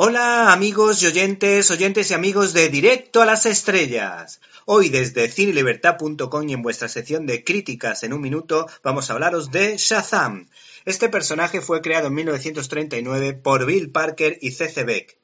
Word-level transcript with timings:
Hola 0.00 0.52
amigos 0.52 1.02
y 1.02 1.08
oyentes, 1.08 1.72
oyentes 1.72 2.12
y 2.12 2.14
amigos 2.14 2.52
de 2.52 2.68
Directo 2.68 3.20
a 3.20 3.26
las 3.26 3.46
Estrellas. 3.46 4.40
Hoy 4.64 4.90
desde 4.90 5.28
cinelibertad.com 5.28 6.48
y 6.48 6.52
en 6.52 6.62
vuestra 6.62 6.88
sección 6.88 7.26
de 7.26 7.42
críticas 7.42 8.04
en 8.04 8.12
un 8.12 8.20
minuto 8.20 8.68
vamos 8.84 9.10
a 9.10 9.14
hablaros 9.14 9.50
de 9.50 9.76
Shazam. 9.76 10.50
Este 10.84 11.08
personaje 11.08 11.60
fue 11.60 11.80
creado 11.80 12.06
en 12.06 12.14
1939 12.14 13.32
por 13.32 13.66
Bill 13.66 13.90
Parker 13.90 14.38
y 14.40 14.52
C.C. 14.52 14.84
Beck 14.84 15.18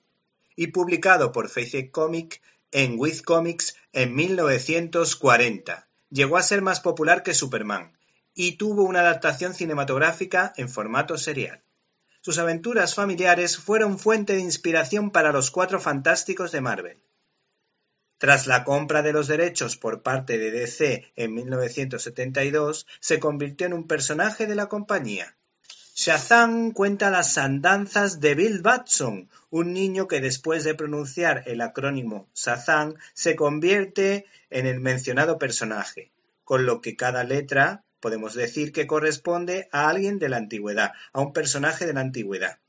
y 0.56 0.66
publicado 0.66 1.30
por 1.30 1.50
Face 1.50 1.93
Comic 1.93 2.43
en 2.72 2.98
With 2.98 3.20
Comics 3.20 3.77
en 3.93 4.12
1940. 4.16 5.88
Llegó 6.11 6.36
a 6.36 6.43
ser 6.43 6.62
más 6.62 6.80
popular 6.80 7.22
que 7.22 7.32
Superman 7.32 7.96
y 8.34 8.56
tuvo 8.56 8.82
una 8.82 9.02
adaptación 9.02 9.54
cinematográfica 9.54 10.52
en 10.56 10.68
formato 10.68 11.16
serial. 11.16 11.62
Sus 12.25 12.38
aventuras 12.38 12.95
familiares 12.95 13.59
fueron 13.59 13.98
fuente 13.98 14.32
de 14.32 14.41
inspiración 14.41 15.11
para 15.11 15.30
los 15.30 15.50
Cuatro 15.50 15.78
Fantásticos 15.78 16.52
de 16.52 16.62
Marvel. 16.62 17.02
Tras 18.16 18.47
la 18.47 18.64
compra 18.64 19.02
de 19.02 19.12
los 19.12 19.27
derechos 19.27 19.77
por 19.77 20.00
parte 20.00 20.38
de 20.38 20.50
DC 20.50 21.12
en 21.16 21.34
1972, 21.34 22.87
se 22.98 23.20
convirtió 23.20 23.66
en 23.66 23.74
un 23.74 23.87
personaje 23.87 24.47
de 24.47 24.55
la 24.55 24.70
compañía. 24.70 25.37
Shazam 25.95 26.70
cuenta 26.70 27.10
las 27.10 27.37
andanzas 27.37 28.20
de 28.20 28.34
Bill 28.34 28.62
Batson, 28.62 29.28
un 29.50 29.75
niño 29.75 30.09
que 30.09 30.22
después 30.22 30.64
de 30.64 30.75
pronunciar 30.75 31.42
el 31.45 31.61
acrónimo 31.61 32.30
Shazam 32.34 32.95
se 33.12 33.36
convierte 33.36 34.25
en 34.48 34.64
el 34.64 34.80
mencionado 34.80 35.38
personaje, 35.38 36.11
con 36.42 36.64
lo 36.64 36.80
que 36.80 36.97
cada 36.97 37.22
letra 37.22 37.84
podemos 38.04 38.34
decir 38.34 38.70
que 38.70 38.86
corresponde 38.86 39.66
a 39.72 39.88
alguien 39.88 40.18
de 40.18 40.28
la 40.28 40.36
antigüedad, 40.36 40.92
a 41.14 41.22
un 41.22 41.32
personaje 41.32 41.86
de 41.86 41.94
la 41.94 42.02
antigüedad. 42.02 42.60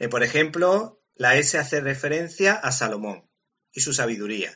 Eh, 0.00 0.08
por 0.08 0.24
ejemplo, 0.24 1.00
la 1.14 1.36
S 1.36 1.56
hace 1.56 1.80
referencia 1.80 2.54
a 2.54 2.72
Salomón 2.72 3.30
y 3.70 3.80
su 3.80 3.92
sabiduría. 3.92 4.50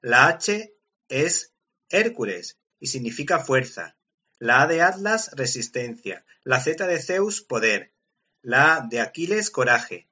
La 0.00 0.26
H 0.26 0.74
es 1.10 1.52
Hércules 1.90 2.60
y 2.80 2.86
significa 2.86 3.40
fuerza. 3.40 3.98
La 4.38 4.62
A 4.62 4.66
de 4.66 4.80
Atlas, 4.80 5.32
resistencia. 5.34 6.24
La 6.42 6.58
Z 6.58 6.86
de 6.86 6.98
Zeus, 6.98 7.42
poder. 7.42 7.92
La 8.40 8.76
A 8.76 8.86
de 8.88 9.00
Aquiles, 9.00 9.50
coraje. 9.50 10.08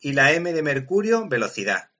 Y 0.00 0.12
la 0.12 0.32
M 0.32 0.50
de 0.54 0.62
Mercurio, 0.62 1.28
velocidad. 1.28 1.90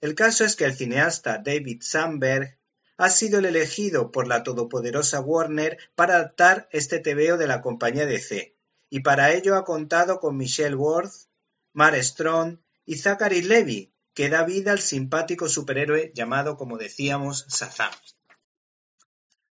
El 0.00 0.14
caso 0.14 0.46
es 0.46 0.56
que 0.56 0.64
el 0.64 0.74
cineasta 0.74 1.42
David 1.44 1.82
Sandberg 1.82 2.57
ha 2.98 3.10
sido 3.10 3.38
el 3.38 3.46
elegido 3.46 4.10
por 4.10 4.26
la 4.26 4.42
todopoderosa 4.42 5.20
Warner 5.20 5.78
para 5.94 6.16
adaptar 6.16 6.68
este 6.72 6.98
tebeo 6.98 7.38
de 7.38 7.46
la 7.46 7.62
compañía 7.62 8.04
DC, 8.04 8.54
y 8.90 9.00
para 9.00 9.32
ello 9.32 9.56
ha 9.56 9.64
contado 9.64 10.18
con 10.18 10.36
Michelle 10.36 10.74
Worth, 10.74 11.28
Mark 11.72 11.96
Strong 12.02 12.58
y 12.84 12.96
Zachary 12.96 13.42
Levy, 13.42 13.92
que 14.14 14.28
da 14.28 14.42
vida 14.42 14.72
al 14.72 14.80
simpático 14.80 15.48
superhéroe 15.48 16.12
llamado, 16.12 16.56
como 16.56 16.76
decíamos, 16.76 17.46
Shazam. 17.48 17.92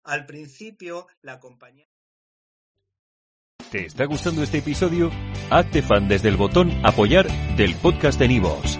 Al 0.03 0.25
principio, 0.25 1.07
la 1.21 1.39
compañía... 1.39 1.85
¿Te 3.71 3.85
está 3.85 4.05
gustando 4.05 4.41
este 4.41 4.59
episodio? 4.59 5.11
Hazte 5.49 5.81
fan 5.81 6.07
desde 6.07 6.29
el 6.29 6.37
botón 6.37 6.71
Apoyar 6.83 7.27
del 7.57 7.75
podcast 7.75 8.17
de 8.17 8.27
Nivos. 8.27 8.79